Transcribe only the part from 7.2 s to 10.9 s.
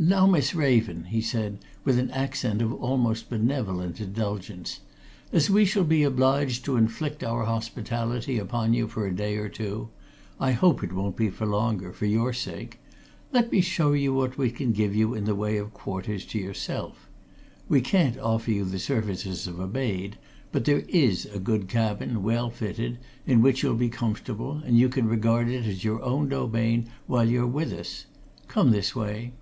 our hospitality upon you for a day or two I hope